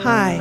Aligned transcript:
Hi, 0.00 0.36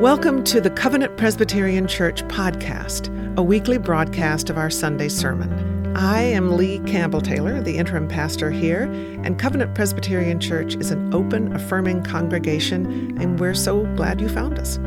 welcome 0.00 0.42
to 0.44 0.60
the 0.60 0.68
Covenant 0.68 1.16
Presbyterian 1.16 1.86
Church 1.86 2.22
podcast, 2.24 3.08
a 3.38 3.42
weekly 3.42 3.78
broadcast 3.78 4.50
of 4.50 4.58
our 4.58 4.68
Sunday 4.68 5.08
sermon. 5.08 5.96
I 5.96 6.20
am 6.22 6.56
Lee 6.56 6.80
Campbell 6.80 7.20
Taylor, 7.20 7.62
the 7.62 7.78
interim 7.78 8.08
pastor 8.08 8.50
here, 8.50 8.82
and 9.22 9.38
Covenant 9.38 9.74
Presbyterian 9.74 10.40
Church 10.40 10.74
is 10.74 10.90
an 10.90 11.14
open, 11.14 11.54
affirming 11.54 12.02
congregation, 12.02 13.16
and 13.18 13.38
we're 13.38 13.54
so 13.54 13.86
glad 13.94 14.20
you 14.20 14.28
found 14.28 14.58
us. 14.58 14.78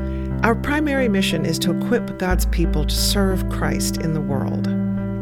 Our 0.43 0.53
primary 0.53 1.07
mission 1.07 1.45
is 1.45 1.57
to 1.59 1.75
equip 1.75 2.19
God's 2.19 2.45
people 2.47 2.85
to 2.85 2.95
serve 2.95 3.49
Christ 3.49 3.97
in 3.97 4.13
the 4.13 4.21
world. 4.21 4.67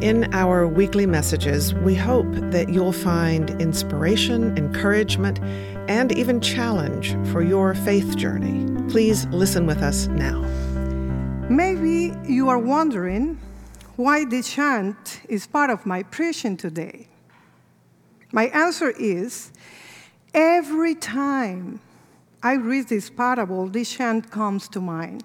In 0.03 0.31
our 0.33 0.67
weekly 0.67 1.05
messages, 1.05 1.73
we 1.73 1.95
hope 1.95 2.31
that 2.31 2.69
you'll 2.69 2.93
find 2.93 3.49
inspiration, 3.61 4.57
encouragement, 4.57 5.39
and 5.87 6.11
even 6.11 6.41
challenge 6.41 7.15
for 7.31 7.41
your 7.41 7.73
faith 7.73 8.15
journey. 8.17 8.65
Please 8.89 9.25
listen 9.27 9.65
with 9.65 9.81
us 9.81 10.07
now. 10.07 10.41
Maybe 11.49 12.13
you 12.27 12.49
are 12.49 12.59
wondering 12.59 13.39
why 13.95 14.25
this 14.25 14.53
chant 14.53 15.21
is 15.29 15.47
part 15.47 15.69
of 15.69 15.85
my 15.85 16.03
preaching 16.03 16.57
today. 16.57 17.07
My 18.31 18.47
answer 18.47 18.89
is 18.89 19.51
every 20.33 20.93
time 20.95 21.79
I 22.43 22.53
read 22.53 22.89
this 22.89 23.09
parable, 23.09 23.67
this 23.67 23.91
chant 23.91 24.29
comes 24.29 24.67
to 24.69 24.81
mind. 24.81 25.23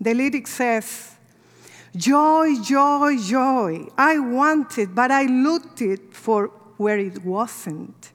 The 0.00 0.14
lyric 0.14 0.46
says, 0.46 1.16
Joy, 1.96 2.54
joy, 2.62 3.16
joy. 3.18 3.86
I 3.96 4.18
wanted, 4.18 4.94
but 4.94 5.10
I 5.10 5.24
looked 5.24 5.82
it 5.82 6.14
for 6.14 6.48
where 6.76 6.98
it 6.98 7.24
wasn't. 7.24 8.12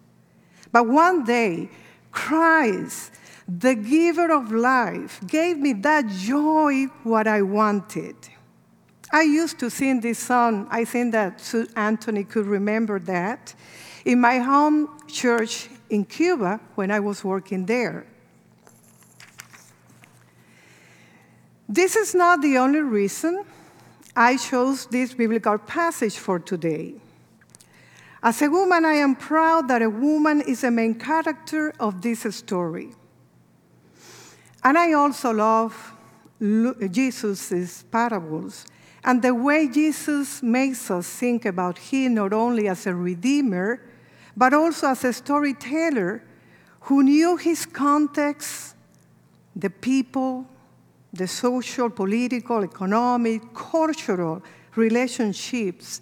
But 0.73 0.87
one 0.87 1.23
day, 1.23 1.69
Christ 2.11 3.13
the 3.47 3.75
giver 3.75 4.31
of 4.31 4.51
life, 4.51 5.19
gave 5.27 5.57
me 5.57 5.73
that 5.73 6.07
joy, 6.07 6.85
what 7.03 7.27
I 7.27 7.41
wanted. 7.41 8.15
I 9.11 9.23
used 9.23 9.59
to 9.59 9.69
sing 9.69 9.99
this 9.99 10.19
song. 10.19 10.67
I 10.71 10.85
think 10.85 11.11
that 11.11 11.53
Anthony 11.75 12.23
could 12.23 12.45
remember 12.45 12.99
that 12.99 13.53
in 14.05 14.19
my 14.19 14.39
home 14.39 14.89
church 15.07 15.69
in 15.89 16.05
Cuba 16.05 16.59
when 16.75 16.89
I 16.89 16.99
was 16.99 17.23
working 17.23 17.65
there. 17.65 18.05
This 21.69 21.95
is 21.95 22.15
not 22.15 22.41
the 22.41 22.57
only 22.57 22.81
reason 22.81 23.43
I 24.15 24.37
chose 24.37 24.85
this 24.87 25.13
biblical 25.13 25.57
passage 25.57 26.17
for 26.17 26.39
today. 26.39 26.95
As 28.23 28.41
a 28.41 28.49
woman, 28.49 28.85
I 28.85 28.93
am 28.93 29.15
proud 29.15 29.67
that 29.67 29.81
a 29.81 29.89
woman 29.89 30.41
is 30.41 30.61
the 30.61 30.71
main 30.71 30.95
character 30.95 31.73
of 31.77 32.01
this 32.01 32.23
story. 32.33 32.91
And 34.63 34.77
I 34.77 34.93
also 34.93 35.31
love 35.31 35.93
Jesus' 36.39 37.83
parables 37.83 38.65
and 39.03 39.21
the 39.21 39.35
way 39.35 39.67
Jesus 39.67 40.41
makes 40.41 40.89
us 40.89 41.07
think 41.07 41.45
about 41.45 41.77
him 41.77 42.13
not 42.13 42.31
only 42.31 42.69
as 42.69 42.87
a 42.87 42.95
redeemer, 42.95 43.81
but 44.35 44.53
also 44.53 44.87
as 44.87 45.03
a 45.03 45.11
storyteller 45.11 46.23
who 46.81 47.03
knew 47.03 47.35
his 47.35 47.65
context, 47.65 48.75
the 49.55 49.69
people, 49.69 50.47
the 51.11 51.27
social, 51.27 51.89
political, 51.89 52.63
economic, 52.63 53.53
cultural 53.53 54.41
relationships, 54.75 56.01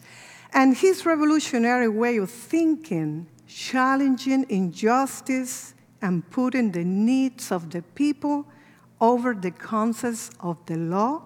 and 0.54 0.76
his 0.76 1.06
revolutionary 1.06 1.88
way 1.88 2.18
of 2.18 2.30
thinking, 2.30 3.28
challenging 3.48 4.46
injustice 4.50 5.74
and 6.02 6.30
putting 6.30 6.72
the 6.72 6.84
needs 6.84 7.52
of 7.52 7.70
the 7.70 7.82
people 7.82 8.46
over 9.00 9.34
the 9.34 9.52
concepts 9.52 10.30
of 10.40 10.58
the 10.66 10.76
law, 10.76 11.22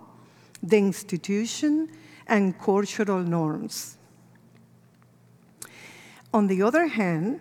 the 0.62 0.78
institution, 0.78 1.90
and 2.28 2.58
cultural 2.60 3.20
norms. 3.20 3.98
On 6.34 6.48
the 6.48 6.62
other 6.62 6.88
hand, 6.88 7.40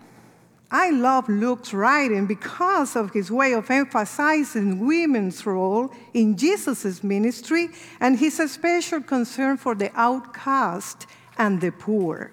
I 0.70 0.90
love 0.90 1.28
Luke's 1.28 1.72
writing 1.72 2.26
because 2.26 2.96
of 2.96 3.12
his 3.12 3.30
way 3.30 3.52
of 3.52 3.70
emphasizing 3.70 4.84
women's 4.84 5.44
role 5.46 5.92
in 6.12 6.36
Jesus' 6.36 7.04
ministry 7.04 7.68
and 8.00 8.18
his 8.18 8.38
special 8.50 9.00
concern 9.00 9.56
for 9.56 9.74
the 9.74 9.90
outcast 9.94 11.06
and 11.38 11.60
the 11.60 11.72
poor. 11.72 12.32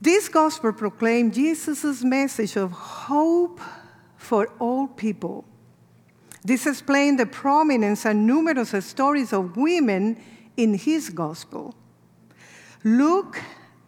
This 0.00 0.28
gospel 0.28 0.72
proclaimed 0.72 1.34
Jesus' 1.34 2.02
message 2.02 2.56
of 2.56 2.72
hope 2.72 3.60
for 4.16 4.48
all 4.58 4.88
people. 4.88 5.44
This 6.44 6.66
explains 6.66 7.18
the 7.18 7.26
prominence 7.26 8.04
and 8.04 8.26
numerous 8.26 8.74
stories 8.84 9.32
of 9.32 9.56
women 9.56 10.20
in 10.56 10.74
his 10.74 11.08
gospel. 11.08 11.74
Luke 12.82 13.40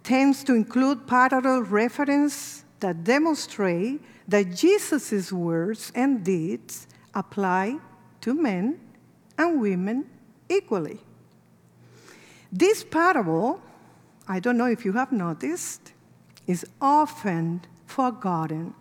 tends 0.05 0.45
to 0.45 0.55
include 0.55 1.07
parallel 1.07 1.63
references 1.63 2.65
that 2.79 3.03
demonstrate 3.03 4.01
that 4.29 4.55
Jesus' 4.55 5.33
words 5.33 5.91
and 5.95 6.23
deeds 6.23 6.87
apply 7.15 7.79
to 8.21 8.35
men 8.35 8.79
and 9.37 9.61
women 9.61 10.09
equally. 10.49 11.01
This 12.57 12.85
parable, 12.85 13.61
I 14.29 14.39
don't 14.39 14.57
know 14.57 14.67
if 14.67 14.85
you 14.85 14.93
have 14.93 15.11
noticed, 15.11 15.93
is 16.47 16.65
often 16.81 17.63
forgotten. 17.85 18.75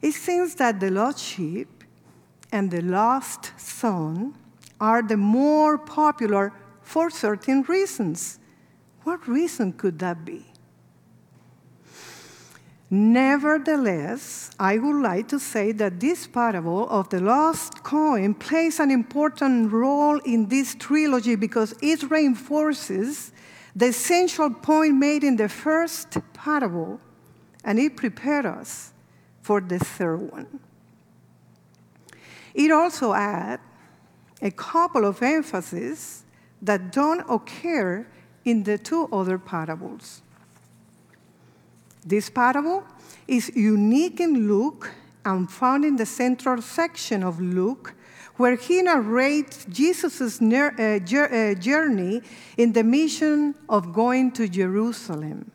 It 0.00 0.12
seems 0.12 0.54
that 0.56 0.78
the 0.78 0.92
lost 0.92 1.18
sheep 1.18 1.82
and 2.52 2.70
the 2.70 2.82
lost 2.82 3.50
son 3.56 4.36
are 4.80 5.02
the 5.02 5.16
more 5.16 5.76
popular 5.76 6.52
for 6.82 7.10
certain 7.10 7.62
reasons. 7.62 8.38
What 9.02 9.26
reason 9.26 9.72
could 9.72 9.98
that 9.98 10.24
be? 10.24 10.51
Nevertheless, 12.94 14.50
I 14.60 14.76
would 14.76 15.00
like 15.00 15.26
to 15.28 15.40
say 15.40 15.72
that 15.72 15.98
this 15.98 16.26
parable 16.26 16.86
of 16.90 17.08
the 17.08 17.22
lost 17.22 17.82
coin 17.82 18.34
plays 18.34 18.80
an 18.80 18.90
important 18.90 19.72
role 19.72 20.18
in 20.26 20.46
this 20.46 20.74
trilogy 20.74 21.34
because 21.36 21.74
it 21.80 22.02
reinforces 22.10 23.32
the 23.74 23.86
essential 23.86 24.50
point 24.50 24.96
made 24.96 25.24
in 25.24 25.36
the 25.36 25.48
first 25.48 26.18
parable, 26.34 27.00
and 27.64 27.78
it 27.78 27.96
prepares 27.96 28.44
us 28.44 28.92
for 29.40 29.62
the 29.62 29.78
third 29.78 30.30
one. 30.30 30.60
It 32.52 32.70
also 32.70 33.14
adds 33.14 33.62
a 34.42 34.50
couple 34.50 35.06
of 35.06 35.22
emphases 35.22 36.24
that 36.60 36.92
don't 36.92 37.24
occur 37.26 38.06
in 38.44 38.64
the 38.64 38.76
two 38.76 39.08
other 39.10 39.38
parables. 39.38 40.20
This 42.04 42.30
parable 42.30 42.84
is 43.28 43.50
unique 43.54 44.20
in 44.20 44.48
Luke 44.48 44.90
and 45.24 45.50
found 45.50 45.84
in 45.84 45.96
the 45.96 46.06
central 46.06 46.60
section 46.60 47.22
of 47.22 47.40
Luke 47.40 47.94
where 48.36 48.56
he 48.56 48.82
narrates 48.82 49.64
Jesus' 49.66 50.40
uh, 50.40 50.70
uh, 50.76 51.54
journey 51.54 52.22
in 52.56 52.72
the 52.72 52.82
mission 52.82 53.54
of 53.68 53.92
going 53.92 54.32
to 54.32 54.48
Jerusalem. 54.48 55.50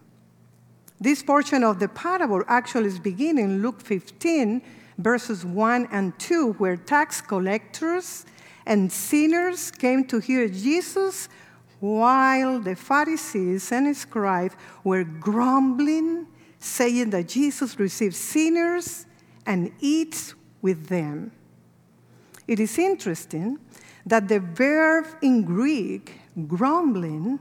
This 0.99 1.21
portion 1.21 1.63
of 1.63 1.79
the 1.79 1.87
parable 1.87 2.43
actually 2.47 2.87
is 2.87 2.99
beginning 2.99 3.45
in 3.45 3.61
Luke 3.61 3.81
15, 3.81 4.61
verses 4.97 5.45
1 5.45 5.89
and 5.91 6.17
2, 6.19 6.53
where 6.53 6.77
tax 6.77 7.21
collectors 7.21 8.25
and 8.65 8.91
sinners 8.91 9.71
came 9.71 10.05
to 10.05 10.19
hear 10.19 10.47
Jesus 10.47 11.29
while 11.79 12.59
the 12.59 12.75
Pharisees 12.75 13.71
and 13.71 13.95
scribes 13.95 14.55
were 14.83 15.03
grumbling, 15.03 16.25
saying 16.59 17.11
that 17.11 17.27
Jesus 17.27 17.79
receives 17.79 18.17
sinners 18.17 19.05
and 19.45 19.71
eats 19.79 20.33
with 20.61 20.87
them. 20.87 21.31
It 22.47 22.59
is 22.59 22.77
interesting 22.77 23.59
that 24.05 24.27
the 24.27 24.39
verb 24.39 25.05
in 25.21 25.43
Greek, 25.43 26.19
grumbling, 26.47 27.39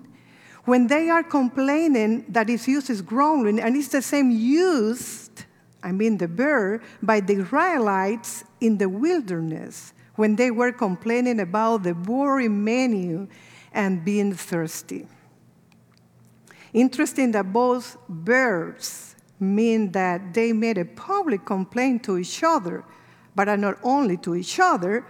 when 0.64 0.88
they 0.88 1.08
are 1.08 1.22
complaining, 1.22 2.24
that 2.28 2.46
that 2.46 2.50
is 2.50 2.66
used 2.66 2.90
as 2.90 3.00
grumbling, 3.00 3.60
and 3.60 3.76
it's 3.76 3.88
the 3.88 4.02
same 4.02 4.30
used, 4.30 5.44
I 5.82 5.92
mean 5.92 6.18
the 6.18 6.26
verb, 6.26 6.82
by 7.02 7.20
the 7.20 7.34
Israelites 7.34 8.44
in 8.60 8.78
the 8.78 8.88
wilderness 8.88 9.92
when 10.16 10.34
they 10.36 10.50
were 10.50 10.72
complaining 10.72 11.40
about 11.40 11.82
the 11.82 11.94
boring 11.94 12.64
menu 12.64 13.28
and 13.72 14.04
being 14.04 14.32
thirsty. 14.32 15.06
Interesting 16.72 17.32
that 17.32 17.52
both 17.52 17.96
verbs 18.08 19.16
mean 19.38 19.92
that 19.92 20.34
they 20.34 20.52
made 20.52 20.78
a 20.78 20.84
public 20.84 21.44
complaint 21.44 22.04
to 22.04 22.18
each 22.18 22.42
other 22.42 22.84
but 23.36 23.54
not 23.58 23.78
only 23.84 24.16
to 24.16 24.34
each 24.34 24.58
other, 24.58 25.04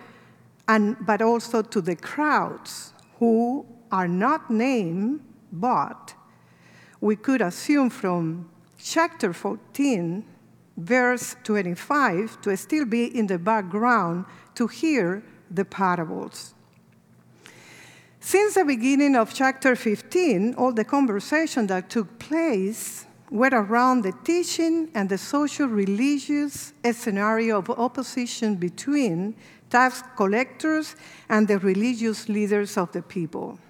and, 0.69 0.97
but 1.07 1.23
also 1.23 1.63
to 1.63 1.81
the 1.81 1.95
crowds 1.95 2.93
who 3.21 3.65
are 3.91 4.09
not 4.09 4.51
named, 4.51 5.21
but 5.53 6.13
we 7.01 7.15
could 7.15 7.41
assume 7.41 7.89
from 7.89 8.51
chapter 8.77 9.33
14 9.33 10.25
verse 10.77 11.37
25 11.45 12.41
to 12.43 12.55
still 12.57 12.85
be 12.85 13.17
in 13.17 13.29
the 13.29 13.39
background 13.39 14.27
to 14.55 14.67
hear 14.67 15.23
the 15.51 15.65
parables. 15.65 16.56
Since 18.27 18.55
the 18.55 18.65
beginning 18.65 19.15
of 19.15 19.33
chapter 19.33 19.77
15, 19.77 20.55
all 20.55 20.73
the 20.73 20.85
conversation 20.85 21.69
that 21.69 21.89
took 21.89 22.19
place 22.19 23.07
were 23.31 23.53
around 23.53 24.03
the 24.03 24.15
teaching 24.25 24.91
and 24.97 25.09
the 25.09 25.17
social 25.17 25.69
religious 25.69 26.73
scenario 26.93 27.59
of 27.59 27.71
opposition 27.71 28.57
between 28.57 29.37
tax 29.71 30.03
collectors 30.17 30.97
and 31.29 31.47
the 31.47 31.61
religious 31.61 32.29
leaders 32.29 32.77
of 32.77 32.91
the 32.91 33.01
people. 33.01 33.61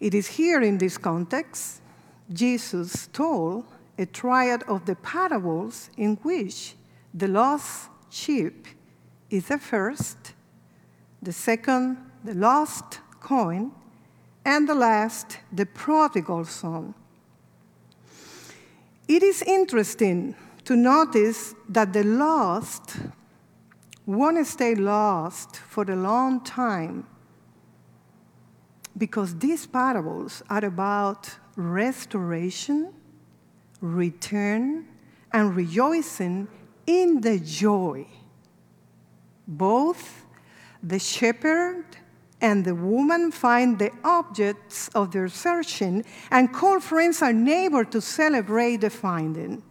It 0.00 0.14
is 0.14 0.26
here 0.26 0.62
in 0.62 0.78
this 0.78 0.96
context 0.96 1.82
Jesus 2.32 3.10
told 3.12 3.66
a 3.98 4.06
triad 4.06 4.62
of 4.62 4.86
the 4.86 4.96
parables 4.96 5.90
in 5.98 6.16
which 6.22 6.74
the 7.12 7.28
lost 7.28 7.90
sheep 8.08 8.66
is 9.28 9.48
the 9.48 9.58
first, 9.58 10.32
the 11.20 11.34
second, 11.34 12.07
the 12.24 12.34
lost 12.34 13.00
coin, 13.20 13.72
and 14.44 14.68
the 14.68 14.74
last, 14.74 15.38
the 15.52 15.66
prodigal 15.66 16.44
son. 16.44 16.94
It 19.06 19.22
is 19.22 19.42
interesting 19.42 20.34
to 20.64 20.74
notice 20.74 21.54
that 21.68 21.92
the 21.92 22.04
lost 22.04 22.96
won't 24.06 24.46
stay 24.46 24.74
lost 24.74 25.56
for 25.56 25.84
a 25.84 25.96
long 25.96 26.40
time 26.40 27.06
because 28.96 29.38
these 29.38 29.66
parables 29.66 30.42
are 30.48 30.64
about 30.64 31.36
restoration, 31.56 32.92
return, 33.80 34.86
and 35.30 35.54
rejoicing 35.54 36.48
in 36.86 37.20
the 37.20 37.38
joy. 37.38 38.06
Both 39.46 40.24
the 40.82 40.98
shepherd 40.98 41.97
and 42.40 42.64
the 42.64 42.74
woman 42.74 43.32
find 43.32 43.78
the 43.78 43.90
objects 44.04 44.88
of 44.94 45.10
their 45.10 45.28
searching 45.28 46.04
and 46.30 46.52
call 46.52 46.80
friends 46.80 47.20
and 47.22 47.44
neighbors 47.44 47.88
to 47.90 48.00
celebrate 48.00 48.80
the 48.80 48.90
finding. 48.90 49.62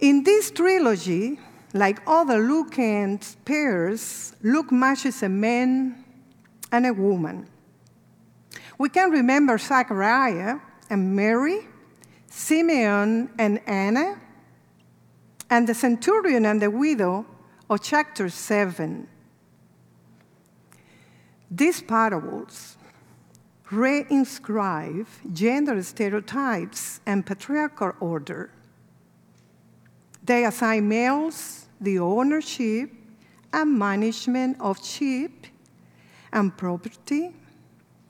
In 0.00 0.22
this 0.22 0.50
trilogy, 0.50 1.38
like 1.74 2.00
other 2.06 2.38
Lukan 2.38 3.20
pairs, 3.44 4.34
Luke 4.42 4.72
matches 4.72 5.22
a 5.22 5.28
man 5.28 6.04
and 6.72 6.86
a 6.86 6.92
woman. 6.92 7.46
We 8.78 8.88
can 8.88 9.10
remember 9.10 9.58
Zachariah 9.58 10.60
and 10.88 11.14
Mary, 11.14 11.66
Simeon 12.28 13.30
and 13.38 13.60
Anna, 13.66 14.18
and 15.50 15.68
the 15.68 15.74
centurion 15.74 16.46
and 16.46 16.62
the 16.62 16.70
widow 16.70 17.26
of 17.68 17.82
chapter 17.82 18.28
7. 18.28 19.08
These 21.50 21.82
parables 21.82 22.76
reinscribe 23.70 25.06
gender 25.32 25.82
stereotypes 25.82 27.00
and 27.06 27.24
patriarchal 27.24 27.92
order. 28.00 28.50
They 30.24 30.44
assign 30.44 30.88
males 30.88 31.66
the 31.80 31.98
ownership 31.98 32.90
and 33.52 33.78
management 33.78 34.60
of 34.60 34.84
sheep 34.84 35.46
and 36.32 36.54
property, 36.56 37.34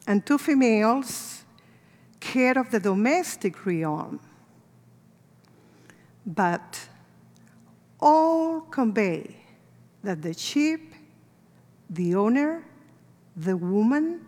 and 0.07 0.25
to 0.27 0.39
females, 0.39 1.45
care 2.19 2.59
of 2.59 2.71
the 2.71 2.81
domestic 2.81 3.65
realm. 3.65 4.19
But 6.27 6.89
all 8.01 8.63
convey 8.63 9.37
that 10.03 10.23
the 10.23 10.35
sheep, 10.35 10.95
the 11.89 12.15
owner, 12.17 12.65
the 13.39 13.57
woman, 13.57 14.27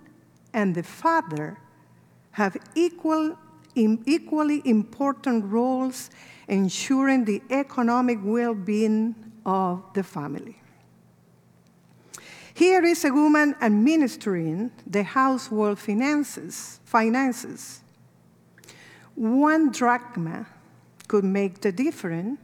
and 0.52 0.74
the 0.74 0.82
father 0.82 1.58
have 2.32 2.56
equal, 2.74 3.36
equally 3.74 4.62
important 4.64 5.44
roles 5.44 6.10
ensuring 6.48 7.24
the 7.24 7.42
economic 7.50 8.18
well 8.22 8.54
being 8.54 9.14
of 9.44 9.82
the 9.94 10.02
family. 10.02 10.56
Here 12.54 12.84
is 12.84 13.04
a 13.04 13.12
woman 13.12 13.54
administering 13.60 14.70
the 14.86 15.02
household 15.02 15.78
finances. 15.78 16.80
finances. 16.84 17.80
One 19.14 19.70
drachma 19.70 20.46
could 21.08 21.24
make 21.24 21.60
the 21.60 21.72
difference 21.72 22.38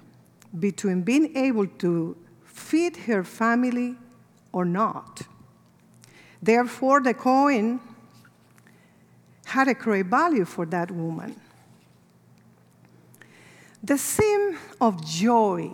between 0.58 1.02
being 1.02 1.36
able 1.36 1.66
to 1.66 2.16
feed 2.44 2.96
her 3.08 3.22
family 3.24 3.96
or 4.52 4.64
not. 4.64 5.22
Therefore, 6.42 7.00
the 7.00 7.14
coin 7.14 7.80
had 9.46 9.68
a 9.68 9.74
great 9.74 10.06
value 10.06 10.44
for 10.44 10.66
that 10.66 10.90
woman. 10.90 11.40
The 13.82 13.96
theme 13.96 14.58
of 14.80 15.04
joy 15.06 15.70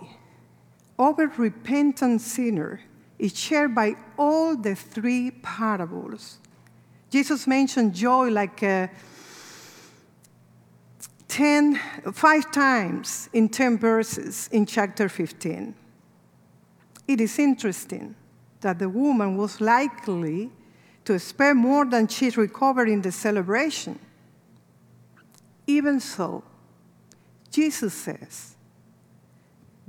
over 0.99 1.27
repentant 1.37 2.21
sinner 2.21 2.81
is 3.17 3.37
shared 3.37 3.73
by 3.73 3.95
all 4.17 4.55
the 4.55 4.75
three 4.75 5.31
parables. 5.31 6.37
Jesus 7.09 7.47
mentioned 7.47 7.93
joy 7.93 8.29
like 8.29 8.61
uh, 8.61 8.87
ten, 11.27 11.79
five 12.13 12.51
times 12.51 13.29
in 13.33 13.49
10 13.49 13.79
verses 13.79 14.49
in 14.51 14.65
chapter 14.65 15.09
15. 15.09 15.73
It 17.07 17.19
is 17.19 17.39
interesting 17.39 18.15
that 18.63 18.79
the 18.79 18.89
woman 18.89 19.37
was 19.37 19.61
likely 19.61 20.49
to 21.05 21.19
spare 21.19 21.53
more 21.53 21.85
than 21.85 22.07
she 22.07 22.29
recovered 22.31 22.89
in 22.89 23.01
the 23.01 23.11
celebration. 23.11 23.99
Even 25.67 25.99
so, 25.99 26.43
Jesus 27.51 27.93
says, 27.93 28.55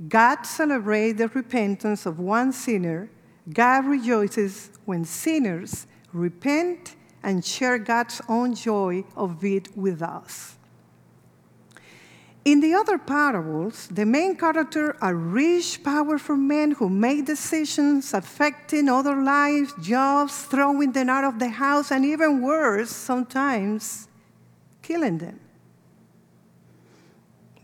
God 0.07 0.43
celebrates 0.43 1.17
the 1.17 1.27
repentance 1.29 2.05
of 2.05 2.19
one 2.19 2.51
sinner. 2.51 3.09
God 3.51 3.85
rejoices 3.85 4.69
when 4.85 5.05
sinners 5.05 5.87
repent 6.13 6.95
and 7.23 7.43
share 7.43 7.77
God's 7.79 8.21
own 8.29 8.55
joy 8.55 9.03
of 9.15 9.43
it 9.43 9.75
with 9.75 10.01
us. 10.01 10.57
In 12.45 12.59
the 12.59 12.75
other 12.75 12.99
parables, 12.99 13.87
the 13.87 14.05
main 14.05 14.35
character 14.35 14.95
are 15.01 15.15
rich, 15.15 15.83
powerful 15.83 16.35
men 16.35 16.71
who 16.71 16.87
make 16.89 17.25
decisions 17.25 18.13
affecting 18.13 18.87
other 18.87 19.15
lives, 19.15 19.73
jobs, 19.81 20.43
throwing 20.43 20.91
them 20.91 21.09
out 21.09 21.23
of 21.23 21.39
the 21.39 21.49
house, 21.49 21.91
and 21.91 22.05
even 22.05 22.43
worse, 22.43 22.91
sometimes 22.91 24.07
killing 24.83 25.17
them. 25.17 25.39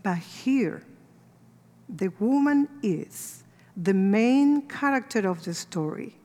But 0.02 0.18
here, 0.18 0.82
the 1.88 2.08
woman 2.18 2.68
is 2.82 3.44
the 3.76 3.94
main 3.94 4.62
character 4.62 5.28
of 5.28 5.44
the 5.44 5.54
story. 5.54 6.16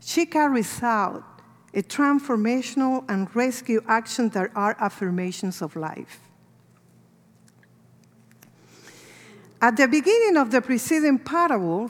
She 0.00 0.24
carries 0.24 0.82
out 0.82 1.22
a 1.74 1.82
transformational 1.82 3.04
and 3.10 3.28
rescue 3.36 3.82
action 3.86 4.30
that 4.30 4.50
are 4.54 4.74
affirmations 4.80 5.60
of 5.60 5.76
life. 5.76 6.31
At 9.62 9.76
the 9.76 9.86
beginning 9.86 10.36
of 10.38 10.50
the 10.50 10.60
preceding 10.60 11.20
parable, 11.20 11.88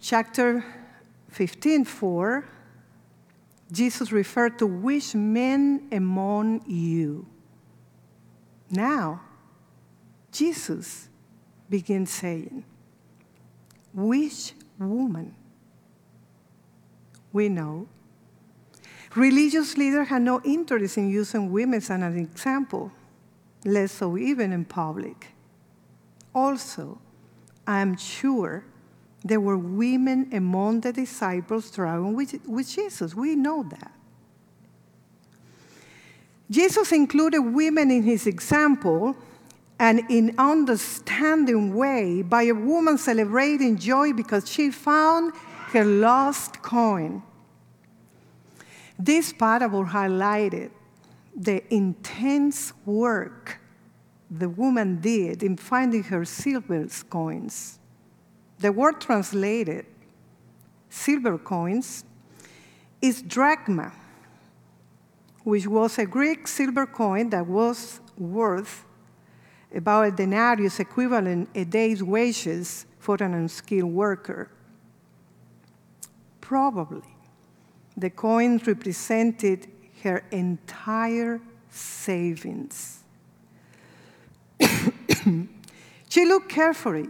chapter 0.00 0.64
15, 1.30 1.84
4, 1.84 2.48
Jesus 3.70 4.10
referred 4.10 4.58
to 4.58 4.66
which 4.66 5.14
men 5.14 5.86
among 5.92 6.64
you. 6.66 7.24
Now, 8.72 9.20
Jesus 10.32 11.08
begins 11.70 12.10
saying, 12.10 12.64
Which 13.94 14.54
woman? 14.76 15.36
We 17.32 17.48
know. 17.48 17.86
Religious 19.14 19.76
leaders 19.76 20.08
had 20.08 20.22
no 20.22 20.40
interest 20.44 20.98
in 20.98 21.08
using 21.08 21.52
women 21.52 21.76
as 21.76 21.88
an 21.88 22.02
example, 22.18 22.90
less 23.64 23.92
so 23.92 24.18
even 24.18 24.52
in 24.52 24.64
public. 24.64 25.28
Also, 26.34 26.98
I'm 27.66 27.96
sure 27.96 28.64
there 29.24 29.40
were 29.40 29.56
women 29.56 30.30
among 30.32 30.80
the 30.80 30.92
disciples 30.92 31.70
traveling 31.70 32.14
with, 32.14 32.46
with 32.46 32.68
Jesus. 32.68 33.14
We 33.14 33.36
know 33.36 33.64
that. 33.70 33.92
Jesus 36.50 36.92
included 36.92 37.40
women 37.40 37.90
in 37.90 38.02
his 38.02 38.26
example 38.26 39.16
and 39.78 40.02
in 40.10 40.34
understanding 40.38 41.74
way 41.74 42.22
by 42.22 42.42
a 42.42 42.52
woman 42.52 42.98
celebrating 42.98 43.78
joy 43.78 44.12
because 44.12 44.48
she 44.50 44.70
found 44.70 45.32
her 45.72 45.84
lost 45.84 46.62
coin. 46.62 47.22
This 48.98 49.32
parable 49.32 49.86
highlighted 49.86 50.70
the 51.34 51.62
intense 51.74 52.72
work 52.84 53.58
the 54.38 54.48
woman 54.48 55.00
did 55.00 55.42
in 55.42 55.56
finding 55.56 56.02
her 56.04 56.24
silver 56.24 56.86
coins. 57.10 57.78
The 58.58 58.72
word 58.72 59.00
translated, 59.00 59.84
silver 60.88 61.36
coins, 61.36 62.04
is 63.02 63.20
drachma, 63.20 63.92
which 65.44 65.66
was 65.66 65.98
a 65.98 66.06
Greek 66.06 66.48
silver 66.48 66.86
coin 66.86 67.28
that 67.30 67.46
was 67.46 68.00
worth 68.16 68.84
about 69.74 70.06
a 70.06 70.10
denarius 70.10 70.80
equivalent 70.80 71.48
a 71.54 71.64
day's 71.64 72.02
wages 72.02 72.86
for 72.98 73.16
an 73.20 73.34
unskilled 73.34 73.92
worker. 73.92 74.50
Probably 76.40 77.02
the 77.96 78.10
coins 78.10 78.66
represented 78.66 79.66
her 80.02 80.24
entire 80.30 81.40
savings. 81.68 83.01
she 86.08 86.24
looked 86.24 86.48
carefully 86.48 87.08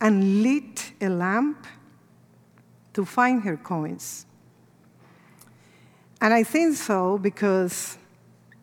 and 0.00 0.42
lit 0.42 0.92
a 1.00 1.08
lamp 1.08 1.66
to 2.92 3.04
find 3.04 3.42
her 3.42 3.56
coins. 3.56 4.26
And 6.20 6.32
I 6.32 6.42
think 6.42 6.76
so 6.76 7.18
because 7.18 7.98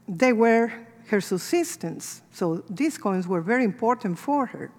they 0.07 0.33
were 0.33 0.71
her 1.07 1.21
subsistence. 1.21 2.21
So 2.31 2.63
these 2.69 2.97
coins 2.97 3.27
were 3.27 3.41
very 3.41 3.63
important 3.63 4.17
for 4.17 4.45
her. 4.47 4.71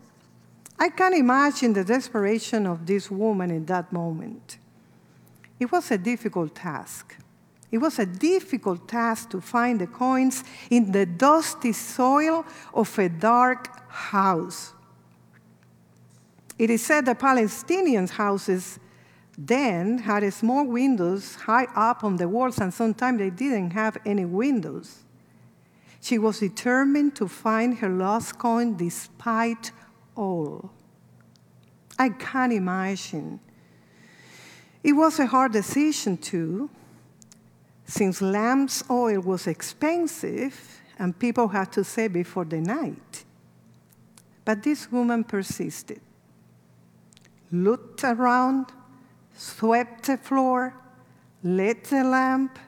I 0.78 0.88
can 0.88 1.14
imagine 1.14 1.74
the 1.74 1.84
desperation 1.84 2.66
of 2.66 2.86
this 2.86 3.10
woman 3.10 3.50
in 3.50 3.66
that 3.66 3.92
moment. 3.92 4.58
It 5.60 5.70
was 5.70 5.90
a 5.90 5.98
difficult 5.98 6.54
task. 6.54 7.16
It 7.72 7.78
was 7.78 7.98
a 7.98 8.04
difficult 8.04 8.86
task 8.86 9.30
to 9.30 9.40
find 9.40 9.80
the 9.80 9.86
coins 9.86 10.44
in 10.68 10.92
the 10.92 11.06
dusty 11.06 11.72
soil 11.72 12.44
of 12.74 12.98
a 12.98 13.08
dark 13.08 13.90
house. 13.90 14.74
It 16.58 16.68
is 16.68 16.84
said 16.84 17.06
that 17.06 17.18
Palestinians' 17.18 18.10
houses 18.10 18.78
then 19.38 19.98
had 19.98 20.30
small 20.34 20.66
windows 20.66 21.34
high 21.34 21.66
up 21.74 22.04
on 22.04 22.18
the 22.18 22.28
walls, 22.28 22.58
and 22.58 22.72
sometimes 22.74 23.18
they 23.18 23.30
didn't 23.30 23.70
have 23.70 23.96
any 24.04 24.26
windows. 24.26 24.98
She 26.02 26.18
was 26.18 26.40
determined 26.40 27.16
to 27.16 27.26
find 27.26 27.78
her 27.78 27.88
lost 27.88 28.38
coin 28.38 28.76
despite 28.76 29.72
all. 30.14 30.70
I 31.98 32.10
can't 32.10 32.52
imagine. 32.52 33.40
It 34.84 34.92
was 34.92 35.18
a 35.18 35.26
hard 35.26 35.52
decision, 35.52 36.18
too, 36.18 36.68
since 37.92 38.22
lamb's 38.22 38.82
oil 38.88 39.20
was 39.20 39.46
expensive 39.46 40.80
and 40.98 41.18
people 41.18 41.48
had 41.48 41.70
to 41.70 41.84
save 41.84 42.16
it 42.16 42.26
for 42.26 42.42
the 42.42 42.58
night. 42.58 43.24
But 44.46 44.62
this 44.62 44.90
woman 44.90 45.24
persisted, 45.24 46.00
looked 47.50 48.02
around, 48.02 48.72
swept 49.34 50.06
the 50.06 50.16
floor, 50.16 50.74
lit 51.42 51.84
the 51.84 52.02
lamp, 52.02 52.58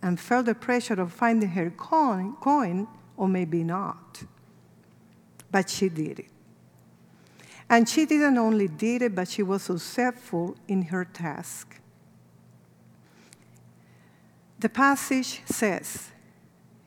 and 0.00 0.20
felt 0.20 0.46
the 0.46 0.54
pressure 0.54 1.00
of 1.00 1.12
finding 1.12 1.48
her 1.48 1.70
coin, 1.70 2.36
coin, 2.40 2.86
or 3.16 3.26
maybe 3.26 3.64
not. 3.64 4.22
But 5.50 5.70
she 5.70 5.88
did 5.88 6.20
it. 6.20 6.30
And 7.68 7.88
she 7.88 8.06
didn't 8.06 8.38
only 8.38 8.68
did 8.68 9.02
it, 9.02 9.16
but 9.16 9.26
she 9.26 9.42
was 9.42 9.62
successful 9.62 10.56
in 10.68 10.82
her 10.82 11.04
task. 11.04 11.80
The 14.58 14.68
passage 14.68 15.42
says, 15.46 16.10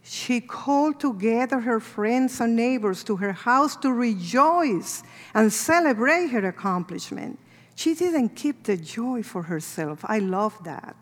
she 0.03 0.41
called 0.41 0.99
together 0.99 1.61
her 1.61 1.79
friends 1.79 2.41
and 2.41 2.55
neighbors 2.55 3.03
to 3.05 3.15
her 3.17 3.31
house 3.31 3.75
to 3.77 3.93
rejoice 3.93 5.03
and 5.33 5.53
celebrate 5.53 6.27
her 6.27 6.45
accomplishment. 6.47 7.39
She 7.75 7.93
didn't 7.93 8.29
keep 8.35 8.63
the 8.63 8.75
joy 8.75 9.23
for 9.23 9.43
herself. 9.43 10.03
I 10.03 10.19
love 10.19 10.61
that. 10.65 10.97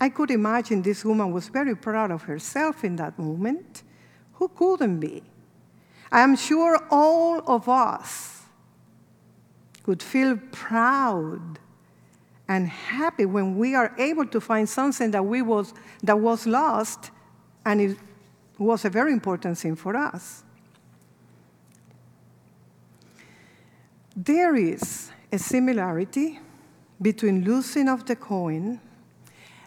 I 0.00 0.08
could 0.10 0.30
imagine 0.30 0.82
this 0.82 1.04
woman 1.04 1.32
was 1.32 1.48
very 1.48 1.76
proud 1.76 2.10
of 2.10 2.22
herself 2.22 2.84
in 2.84 2.96
that 2.96 3.18
moment. 3.18 3.82
Who 4.34 4.48
couldn't 4.48 5.00
be? 5.00 5.22
I 6.12 6.20
am 6.20 6.36
sure 6.36 6.78
all 6.90 7.40
of 7.46 7.68
us 7.68 8.42
could 9.82 10.02
feel 10.02 10.38
proud 10.52 11.58
and 12.50 12.68
happy 12.68 13.24
when 13.24 13.56
we 13.56 13.76
are 13.76 13.94
able 13.96 14.26
to 14.26 14.40
find 14.40 14.68
something 14.68 15.12
that, 15.12 15.24
we 15.24 15.40
was, 15.40 15.72
that 16.02 16.18
was 16.18 16.48
lost 16.48 17.12
and 17.64 17.80
it 17.80 17.96
was 18.58 18.84
a 18.84 18.90
very 18.90 19.12
important 19.12 19.56
thing 19.56 19.76
for 19.76 19.96
us. 19.96 20.42
There 24.16 24.56
is 24.56 25.12
a 25.30 25.38
similarity 25.38 26.40
between 27.00 27.44
losing 27.44 27.88
of 27.88 28.04
the 28.06 28.16
coin 28.16 28.80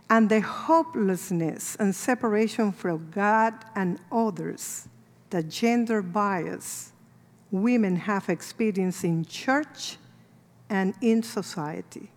and 0.10 0.30
the 0.30 0.42
hopelessness 0.42 1.78
and 1.78 1.96
separation 1.96 2.74
from 2.74 3.10
God 3.12 3.54
and 3.76 3.98
others 4.12 4.90
that 5.30 5.48
gender 5.48 6.02
bias 6.02 6.92
women 7.50 7.96
have 7.96 8.28
experienced 8.28 9.06
in 9.06 9.24
church 9.24 9.96
and 10.70 10.94
in 11.00 11.24
society. 11.24 12.10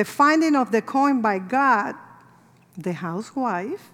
The 0.00 0.06
finding 0.06 0.56
of 0.56 0.72
the 0.72 0.80
coin 0.80 1.20
by 1.20 1.38
God, 1.38 1.94
the 2.74 2.94
housewife, 2.94 3.90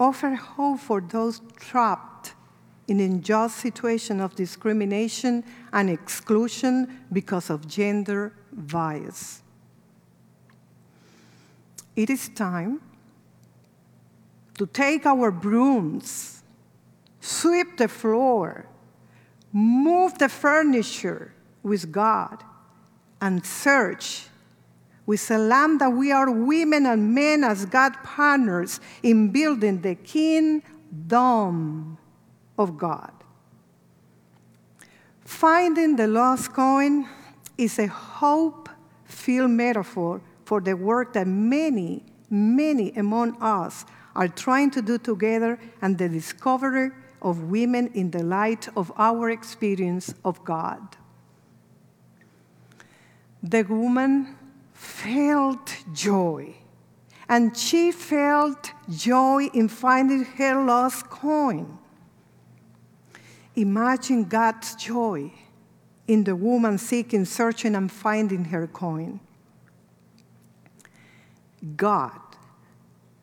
offer 0.00 0.34
hope 0.34 0.80
for 0.80 1.00
those 1.00 1.40
trapped 1.54 2.34
in 2.88 2.98
unjust 2.98 3.58
situation 3.58 4.20
of 4.20 4.34
discrimination 4.34 5.44
and 5.72 5.88
exclusion 5.88 7.04
because 7.12 7.48
of 7.48 7.68
gender 7.68 8.32
bias. 8.50 9.40
It 11.94 12.10
is 12.10 12.28
time 12.30 12.80
to 14.58 14.66
take 14.66 15.06
our 15.06 15.30
brooms, 15.30 16.42
sweep 17.20 17.76
the 17.76 17.86
floor, 17.86 18.66
move 19.52 20.18
the 20.18 20.28
furniture 20.28 21.32
with 21.62 21.92
God, 21.92 22.42
and 23.20 23.46
search 23.46 24.26
a 25.06 25.38
lamb 25.38 25.78
that 25.78 25.90
we 25.90 26.12
are 26.12 26.30
women 26.30 26.86
and 26.86 27.14
men 27.14 27.44
as 27.44 27.66
God 27.66 27.92
partners 28.02 28.80
in 29.02 29.30
building 29.30 29.80
the 29.82 29.94
kingdom 29.96 30.62
of 32.58 32.78
God. 32.78 33.12
Finding 35.24 35.96
the 35.96 36.06
lost 36.06 36.52
coin 36.52 37.06
is 37.58 37.78
a 37.78 37.86
hope 37.86 38.68
filled 39.04 39.50
metaphor 39.50 40.20
for 40.44 40.60
the 40.60 40.74
work 40.74 41.12
that 41.14 41.26
many, 41.26 42.02
many 42.30 42.92
among 42.92 43.40
us 43.42 43.84
are 44.14 44.28
trying 44.28 44.70
to 44.70 44.82
do 44.82 44.98
together 44.98 45.58
and 45.82 45.98
the 45.98 46.08
discovery 46.08 46.90
of 47.20 47.44
women 47.44 47.88
in 47.94 48.10
the 48.10 48.22
light 48.22 48.68
of 48.76 48.92
our 48.96 49.30
experience 49.30 50.14
of 50.24 50.44
God. 50.44 50.96
The 53.42 53.62
woman 53.62 54.36
felt 55.04 55.84
joy, 55.92 56.54
and 57.28 57.54
she 57.56 57.92
felt 57.92 58.70
joy 58.90 59.50
in 59.52 59.68
finding 59.68 60.24
her 60.24 60.64
lost 60.64 61.10
coin. 61.10 61.78
Imagine 63.54 64.24
God's 64.24 64.74
joy 64.76 65.30
in 66.08 66.24
the 66.24 66.34
woman 66.34 66.78
seeking, 66.78 67.26
searching, 67.26 67.74
and 67.74 67.92
finding 67.92 68.46
her 68.46 68.66
coin. 68.66 69.20
God 71.76 72.20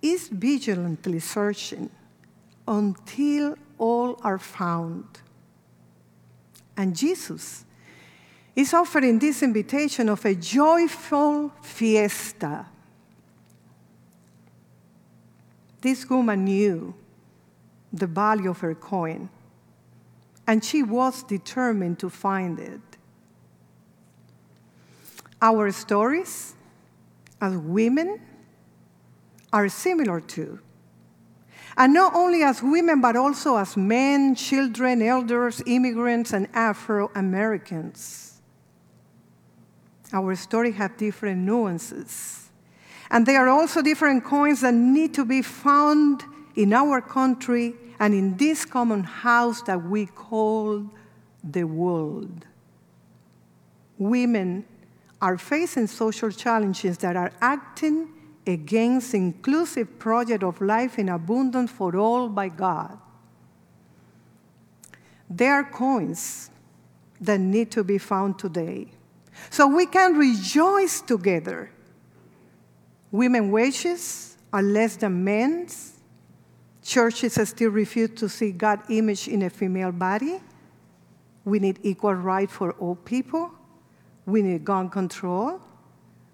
is 0.01 0.27
vigilantly 0.29 1.19
searching 1.19 1.89
until 2.67 3.55
all 3.77 4.19
are 4.23 4.39
found. 4.39 5.05
And 6.77 6.95
Jesus 6.95 7.65
is 8.55 8.73
offering 8.73 9.19
this 9.19 9.41
invitation 9.41 10.09
of 10.09 10.25
a 10.25 10.35
joyful 10.35 11.51
fiesta. 11.61 12.65
This 15.81 16.09
woman 16.09 16.45
knew 16.45 16.93
the 17.91 18.07
value 18.07 18.49
of 18.49 18.59
her 18.59 18.75
coin, 18.75 19.29
and 20.45 20.63
she 20.63 20.83
was 20.83 21.23
determined 21.23 21.99
to 21.99 22.09
find 22.09 22.59
it. 22.59 22.81
Our 25.41 25.71
stories 25.71 26.53
as 27.39 27.55
women 27.57 28.21
are 29.51 29.69
similar 29.69 30.21
to. 30.21 30.59
And 31.77 31.93
not 31.93 32.13
only 32.13 32.43
as 32.43 32.61
women, 32.61 33.01
but 33.01 33.15
also 33.15 33.55
as 33.55 33.75
men, 33.75 34.35
children, 34.35 35.01
elders, 35.01 35.63
immigrants, 35.65 36.33
and 36.33 36.47
Afro 36.53 37.09
Americans. 37.15 38.30
Our 40.13 40.35
story 40.35 40.71
have 40.73 40.97
different 40.97 41.41
nuances. 41.41 42.49
And 43.09 43.25
there 43.25 43.45
are 43.45 43.49
also 43.49 43.81
different 43.81 44.23
coins 44.23 44.61
that 44.61 44.73
need 44.73 45.13
to 45.15 45.25
be 45.25 45.41
found 45.41 46.23
in 46.55 46.73
our 46.73 47.01
country 47.01 47.75
and 47.99 48.13
in 48.13 48.37
this 48.37 48.65
common 48.65 49.03
house 49.03 49.61
that 49.63 49.83
we 49.83 50.05
call 50.05 50.89
the 51.43 51.63
world. 51.63 52.45
Women 53.97 54.65
are 55.21 55.37
facing 55.37 55.87
social 55.87 56.31
challenges 56.31 56.97
that 56.99 57.15
are 57.15 57.31
acting 57.41 58.09
against 58.47 59.13
inclusive 59.13 59.99
project 59.99 60.43
of 60.43 60.59
life 60.61 60.97
in 60.97 61.09
abundance 61.09 61.69
for 61.69 61.95
all 61.95 62.27
by 62.27 62.49
God. 62.49 62.97
There 65.29 65.53
are 65.53 65.63
coins 65.63 66.49
that 67.19 67.39
need 67.39 67.71
to 67.71 67.83
be 67.83 67.97
found 67.97 68.39
today. 68.39 68.87
So 69.49 69.67
we 69.67 69.85
can 69.85 70.15
rejoice 70.17 71.01
together. 71.01 71.71
Women 73.11 73.51
wages 73.51 74.37
are 74.53 74.61
less 74.61 74.95
than 74.95 75.23
men's. 75.23 75.99
Churches 76.83 77.39
still 77.47 77.71
refuse 77.71 78.11
to 78.15 78.29
see 78.29 78.51
God's 78.51 78.89
image 78.89 79.27
in 79.27 79.43
a 79.43 79.49
female 79.49 79.91
body. 79.91 80.39
We 81.45 81.59
need 81.59 81.79
equal 81.83 82.13
right 82.13 82.49
for 82.49 82.71
all 82.73 82.95
people. 82.95 83.51
We 84.25 84.41
need 84.41 84.63
gun 84.63 84.89
control. 84.89 85.61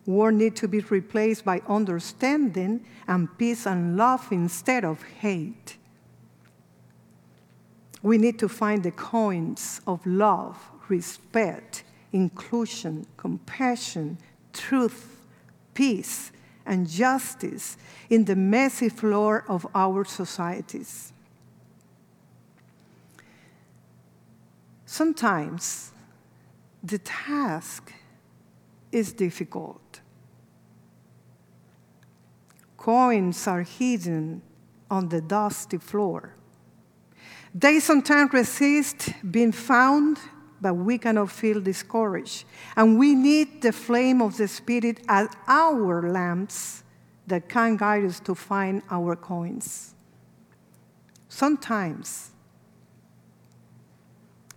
War 0.05 0.31
needs 0.31 0.59
to 0.61 0.67
be 0.67 0.79
replaced 0.79 1.43
by 1.43 1.61
understanding 1.67 2.85
and 3.07 3.35
peace 3.37 3.65
and 3.65 3.97
love 3.97 4.27
instead 4.31 4.85
of 4.85 5.03
hate. 5.03 5.77
We 8.01 8.17
need 8.17 8.39
to 8.39 8.47
find 8.47 8.83
the 8.83 8.91
coins 8.91 9.81
of 9.85 10.05
love, 10.05 10.57
respect, 10.87 11.83
inclusion, 12.11 13.05
compassion, 13.17 14.17
truth, 14.53 15.17
peace, 15.73 16.31
and 16.65 16.87
justice 16.87 17.77
in 18.09 18.25
the 18.25 18.35
messy 18.35 18.89
floor 18.89 19.45
of 19.47 19.65
our 19.73 20.03
societies. 20.03 21.13
Sometimes 24.85 25.91
the 26.83 26.97
task 26.99 27.93
is 28.91 29.13
difficult. 29.13 30.01
Coins 32.77 33.47
are 33.47 33.63
hidden 33.63 34.41
on 34.89 35.09
the 35.09 35.19
dusty 35.19 35.77
floor. 35.77 36.33
They 37.53 37.79
sometimes 37.79 38.31
resist 38.33 39.13
being 39.29 39.51
found, 39.51 40.19
but 40.59 40.73
we 40.73 40.97
cannot 40.97 41.31
feel 41.31 41.61
discouraged. 41.61 42.45
And 42.75 42.97
we 42.97 43.15
need 43.15 43.61
the 43.61 43.71
flame 43.71 44.21
of 44.21 44.37
the 44.37 44.47
Spirit 44.47 45.01
as 45.07 45.29
our 45.47 46.09
lamps 46.09 46.83
that 47.27 47.49
can 47.49 47.77
guide 47.77 48.05
us 48.05 48.19
to 48.21 48.33
find 48.33 48.81
our 48.89 49.15
coins. 49.15 49.93
Sometimes, 51.27 52.31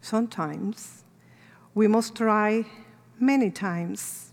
sometimes, 0.00 1.04
we 1.74 1.86
must 1.86 2.14
try 2.14 2.64
many 3.18 3.50
times, 3.50 4.32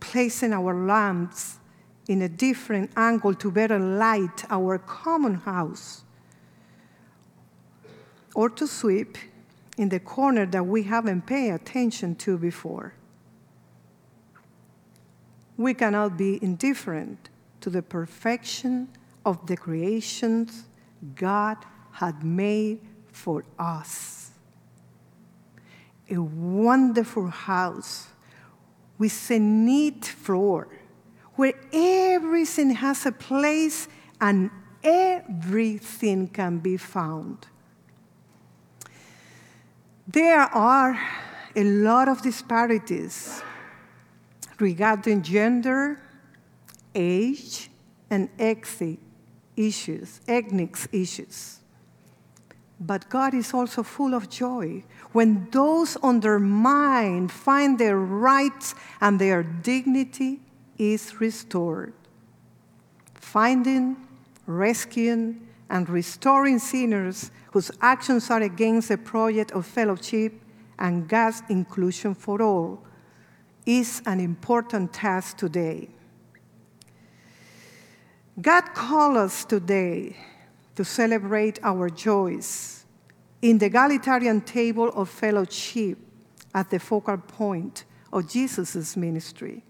placing 0.00 0.52
our 0.52 0.74
lamps 0.74 1.58
in 2.08 2.22
a 2.22 2.28
different 2.28 2.90
angle 2.96 3.34
to 3.34 3.50
better 3.50 3.78
light 3.78 4.44
our 4.50 4.78
common 4.78 5.34
house, 5.34 6.02
or 8.34 8.48
to 8.48 8.66
sweep 8.66 9.18
in 9.78 9.88
the 9.88 10.00
corner 10.00 10.44
that 10.46 10.66
we 10.66 10.82
haven't 10.82 11.26
paid 11.26 11.50
attention 11.50 12.14
to 12.16 12.36
before. 12.36 12.94
We 15.56 15.74
cannot 15.74 16.16
be 16.16 16.38
indifferent 16.42 17.30
to 17.60 17.70
the 17.70 17.82
perfection 17.82 18.88
of 19.24 19.46
the 19.46 19.56
creations 19.56 20.64
God 21.14 21.58
had 21.92 22.22
made 22.22 22.80
for 23.12 23.44
us. 23.58 24.30
A 26.10 26.18
wonderful 26.18 27.28
house 27.28 28.08
with 28.98 29.30
a 29.30 29.38
neat 29.38 30.04
floor 30.04 30.68
where 31.34 31.54
everything 31.72 32.70
has 32.70 33.06
a 33.06 33.12
place 33.12 33.88
and 34.20 34.50
everything 34.82 36.28
can 36.28 36.58
be 36.58 36.76
found. 36.76 37.46
There 40.10 40.40
are 40.40 40.98
a 41.54 41.64
lot 41.64 42.08
of 42.08 42.22
disparities 42.22 43.42
regarding 44.58 45.20
gender, 45.20 46.00
age, 46.94 47.68
and 48.08 48.30
ethnic 48.38 49.00
issues, 49.54 50.22
ethnic 50.26 50.78
issues. 50.92 51.58
But 52.80 53.10
God 53.10 53.34
is 53.34 53.52
also 53.52 53.82
full 53.82 54.14
of 54.14 54.30
joy 54.30 54.82
when 55.12 55.46
those 55.50 55.96
undermined 55.96 57.30
find 57.30 57.78
their 57.78 57.98
rights 57.98 58.74
and 59.02 59.18
their 59.18 59.42
dignity 59.42 60.40
is 60.78 61.20
restored. 61.20 61.92
Finding, 63.14 63.96
rescuing, 64.46 65.46
and 65.68 65.86
restoring 65.90 66.58
sinners 66.58 67.30
whose 67.58 67.72
actions 67.80 68.30
are 68.30 68.42
against 68.42 68.88
the 68.88 68.96
project 68.96 69.50
of 69.50 69.66
fellowship 69.66 70.32
and 70.78 71.08
God's 71.08 71.42
inclusion 71.48 72.14
for 72.14 72.40
all 72.40 72.80
is 73.66 74.00
an 74.06 74.20
important 74.20 74.92
task 74.92 75.38
today. 75.38 75.88
God 78.40 78.62
calls 78.74 79.16
us 79.16 79.44
today 79.44 80.16
to 80.76 80.84
celebrate 80.84 81.58
our 81.64 81.90
joys 81.90 82.84
in 83.42 83.58
the 83.58 83.66
egalitarian 83.66 84.40
table 84.40 84.90
of 84.90 85.08
fellowship 85.08 85.98
at 86.54 86.70
the 86.70 86.78
focal 86.78 87.18
point 87.18 87.86
of 88.12 88.30
Jesus' 88.30 88.96
ministry. 88.96 89.64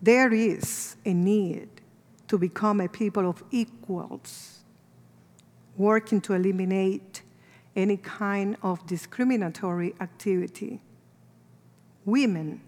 There 0.00 0.32
is 0.32 0.94
a 1.04 1.12
need 1.12 1.70
to 2.28 2.38
become 2.38 2.80
a 2.80 2.88
people 2.88 3.28
of 3.28 3.42
equals, 3.50 4.59
working 5.80 6.20
to 6.20 6.34
eliminate 6.34 7.22
any 7.74 7.96
kind 7.96 8.56
of 8.62 8.86
discriminatory 8.86 9.94
activity 10.00 10.80
women 12.04 12.60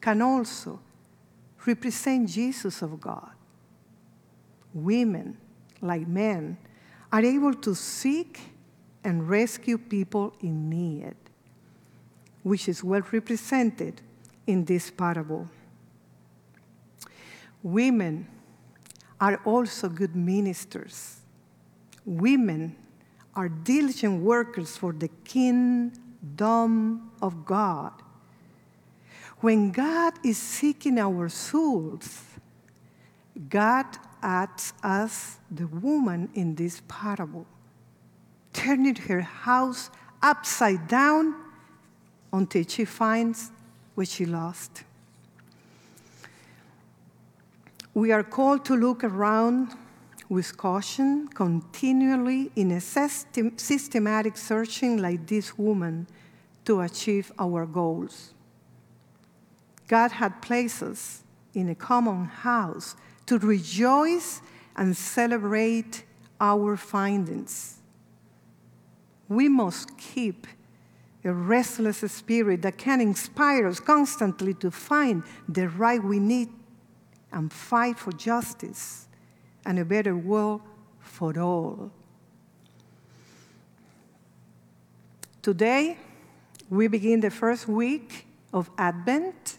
can 0.00 0.22
also 0.22 0.80
represent 1.66 2.28
Jesus 2.28 2.82
of 2.82 3.00
God. 3.00 3.30
Women, 4.72 5.36
like 5.80 6.06
men, 6.06 6.58
are 7.12 7.24
able 7.24 7.54
to 7.54 7.74
seek 7.74 8.40
and 9.02 9.28
rescue 9.28 9.78
people 9.78 10.34
in 10.40 10.68
need, 10.68 11.14
which 12.42 12.68
is 12.68 12.82
well 12.82 13.02
represented 13.12 14.00
in 14.46 14.64
this 14.64 14.90
parable. 14.90 15.48
Women 17.62 18.26
are 19.20 19.40
also 19.44 19.88
good 19.88 20.14
ministers. 20.14 21.20
Women 22.04 22.76
are 23.34 23.48
diligent 23.48 24.22
workers 24.22 24.76
for 24.76 24.92
the 24.92 25.08
kingdom 25.24 27.10
of 27.20 27.44
God 27.44 27.92
when 29.44 29.72
God 29.72 30.14
is 30.24 30.38
seeking 30.38 30.98
our 30.98 31.28
souls, 31.28 32.22
God 33.50 33.84
adds 34.22 34.72
us 34.82 35.36
the 35.50 35.66
woman 35.66 36.30
in 36.32 36.54
this 36.54 36.80
parable, 36.88 37.44
turning 38.54 38.96
her 38.96 39.20
house 39.20 39.90
upside 40.22 40.88
down 40.88 41.34
until 42.32 42.64
she 42.66 42.86
finds 42.86 43.50
what 43.94 44.08
she 44.08 44.24
lost. 44.24 44.84
We 47.92 48.12
are 48.12 48.24
called 48.24 48.64
to 48.64 48.76
look 48.76 49.04
around 49.04 49.76
with 50.34 50.56
caution, 50.56 51.28
continually 51.28 52.50
in 52.56 52.72
a 52.72 52.80
systematic 52.80 54.36
searching 54.36 55.00
like 55.00 55.24
this 55.28 55.56
woman 55.56 56.08
to 56.64 56.80
achieve 56.80 57.30
our 57.38 57.64
goals. 57.64 58.34
God 59.86 60.10
had 60.10 60.42
placed 60.42 60.82
us 60.82 61.22
in 61.54 61.68
a 61.68 61.74
common 61.74 62.24
house 62.24 62.96
to 63.26 63.38
rejoice 63.38 64.42
and 64.76 64.96
celebrate 64.96 66.04
our 66.40 66.76
findings. 66.76 67.78
We 69.28 69.48
must 69.48 69.96
keep 69.96 70.48
a 71.24 71.32
restless 71.32 71.98
spirit 72.12 72.62
that 72.62 72.76
can 72.76 73.00
inspire 73.00 73.68
us 73.68 73.78
constantly 73.78 74.54
to 74.54 74.70
find 74.72 75.22
the 75.48 75.68
right 75.68 76.02
we 76.02 76.18
need 76.18 76.48
and 77.32 77.52
fight 77.52 77.98
for 77.98 78.12
justice 78.12 79.03
and 79.66 79.78
a 79.78 79.84
better 79.84 80.16
world 80.16 80.60
for 81.00 81.38
all. 81.38 81.90
Today, 85.42 85.98
we 86.70 86.88
begin 86.88 87.20
the 87.20 87.30
first 87.30 87.68
week 87.68 88.26
of 88.52 88.70
Advent 88.78 89.58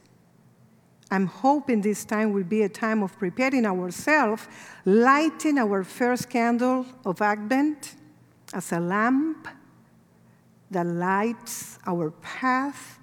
I'm 1.11 1.27
hoping 1.27 1.81
this 1.81 2.03
time 2.03 2.33
will 2.33 2.43
be 2.43 2.63
a 2.63 2.69
time 2.69 3.03
of 3.03 3.17
preparing 3.17 3.65
ourselves, 3.65 4.47
lighting 4.85 5.57
our 5.57 5.83
first 5.83 6.29
candle 6.29 6.85
of 7.05 7.21
Advent 7.21 7.95
as 8.53 8.71
a 8.71 8.79
lamp 8.79 9.47
that 10.71 10.85
lights 10.85 11.77
our 11.85 12.11
path 12.11 12.99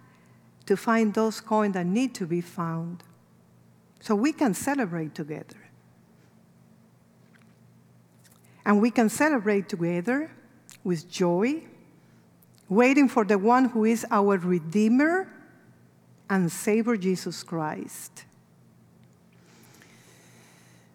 to 0.67 0.77
find 0.77 1.15
those 1.15 1.41
coins 1.41 1.75
that 1.75 1.87
need 1.87 2.15
to 2.17 2.27
be 2.27 2.41
found 2.41 3.03
so 4.01 4.15
we 4.15 4.33
can 4.33 4.53
celebrate 4.53 5.15
together. 5.15 5.62
And 8.65 8.81
we 8.81 8.91
can 8.91 9.09
celebrate 9.09 9.69
together 9.69 10.31
with 10.85 11.11
joy, 11.11 11.63
waiting 12.69 13.09
for 13.09 13.25
the 13.25 13.39
one 13.39 13.67
who 13.67 13.85
is 13.85 14.07
our 14.11 14.39
Redeemer 14.39 15.29
and 16.31 16.51
Savior 16.51 16.97
Jesus 16.97 17.43
Christ. 17.43 18.25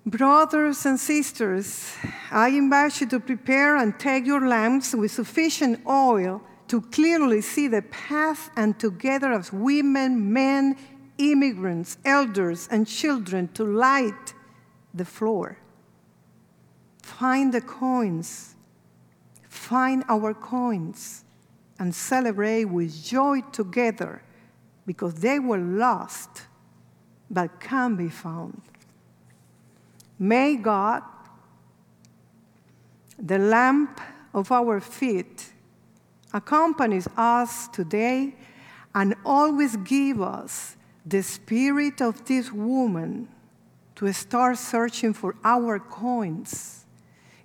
Brothers 0.06 0.86
and 0.86 0.98
sisters, 0.98 1.94
I 2.32 2.48
invite 2.50 3.02
you 3.02 3.08
to 3.08 3.20
prepare 3.20 3.76
and 3.76 4.00
take 4.00 4.26
your 4.26 4.48
lamps 4.48 4.96
with 4.96 5.12
sufficient 5.12 5.86
oil 5.86 6.42
to 6.70 6.82
clearly 6.82 7.42
see 7.42 7.68
the 7.68 7.82
path 7.82 8.50
and 8.56 8.80
together 8.80 9.34
as 9.34 9.52
women, 9.52 10.32
men, 10.32 10.78
immigrants, 11.18 11.98
elders, 12.06 12.68
and 12.72 12.88
children 12.88 13.50
to 13.50 13.66
light 13.66 14.34
the 14.94 15.06
floor. 15.06 15.58
Find 17.08 17.54
the 17.54 17.62
coins, 17.62 18.54
find 19.48 20.04
our 20.10 20.34
coins, 20.34 21.24
and 21.80 21.96
celebrate 21.96 22.66
with 22.66 23.02
joy 23.02 23.42
together 23.54 24.22
because 24.86 25.16
they 25.16 25.40
were 25.40 25.58
lost 25.58 26.44
but 27.32 27.62
can 27.62 27.96
be 27.96 28.10
found. 28.10 28.62
May 30.20 30.58
God, 30.58 31.02
the 33.18 33.40
lamp 33.40 34.02
of 34.34 34.52
our 34.52 34.82
feet, 34.82 35.54
accompanies 36.34 37.08
us 37.16 37.70
today 37.70 38.36
and 38.94 39.16
always 39.26 39.78
give 39.78 40.22
us 40.22 40.76
the 41.06 41.24
spirit 41.24 42.02
of 42.02 42.26
this 42.26 42.52
woman 42.52 43.30
to 43.96 44.12
start 44.12 44.58
searching 44.58 45.14
for 45.14 45.36
our 45.44 45.80
coins 45.80 46.77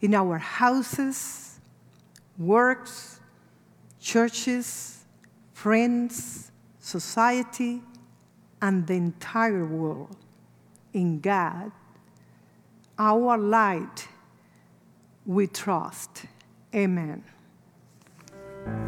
in 0.03 0.15
our 0.15 0.37
houses, 0.37 1.61
works, 2.37 3.21
churches, 4.01 5.05
friends, 5.55 6.51
society, 6.81 7.81
and 8.61 8.87
the 8.87 8.95
entire 8.95 9.65
world 9.65 10.17
in 10.93 11.21
God, 11.21 11.71
our 12.99 13.39
light, 13.39 14.09
we 15.25 15.47
trust. 15.47 16.27
Amen. 16.75 17.25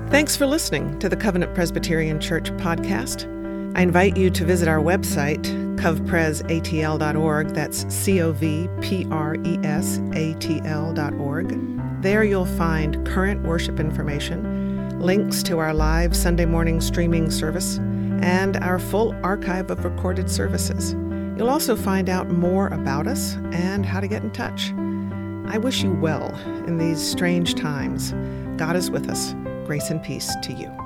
Thanks 0.08 0.36
for 0.36 0.46
listening 0.46 0.98
to 0.98 1.08
the 1.08 1.16
Covenant 1.16 1.54
Presbyterian 1.54 2.20
Church 2.20 2.50
podcast. 2.52 3.33
I 3.76 3.82
invite 3.82 4.16
you 4.16 4.30
to 4.30 4.44
visit 4.44 4.68
our 4.68 4.78
website, 4.78 5.42
covpresatl.org. 5.78 7.48
That's 7.48 7.92
C 7.92 8.20
O 8.20 8.30
V 8.30 8.68
P 8.80 9.04
R 9.10 9.34
E 9.44 9.58
S 9.64 9.98
A 10.12 10.34
T 10.34 10.60
L.org. 10.64 12.00
There 12.00 12.22
you'll 12.22 12.46
find 12.46 13.04
current 13.04 13.42
worship 13.42 13.80
information, 13.80 15.00
links 15.00 15.42
to 15.44 15.58
our 15.58 15.74
live 15.74 16.14
Sunday 16.14 16.44
morning 16.44 16.80
streaming 16.80 17.32
service, 17.32 17.78
and 18.22 18.56
our 18.58 18.78
full 18.78 19.12
archive 19.24 19.70
of 19.70 19.84
recorded 19.84 20.30
services. 20.30 20.92
You'll 21.36 21.50
also 21.50 21.74
find 21.74 22.08
out 22.08 22.30
more 22.30 22.68
about 22.68 23.08
us 23.08 23.34
and 23.50 23.84
how 23.84 23.98
to 23.98 24.06
get 24.06 24.22
in 24.22 24.30
touch. 24.30 24.72
I 25.46 25.58
wish 25.58 25.82
you 25.82 25.92
well 25.94 26.32
in 26.68 26.78
these 26.78 27.00
strange 27.00 27.56
times. 27.56 28.12
God 28.56 28.76
is 28.76 28.88
with 28.88 29.10
us. 29.10 29.34
Grace 29.66 29.90
and 29.90 30.00
peace 30.00 30.32
to 30.42 30.52
you. 30.52 30.83